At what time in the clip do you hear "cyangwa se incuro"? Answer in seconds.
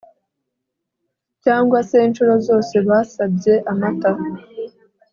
1.43-2.33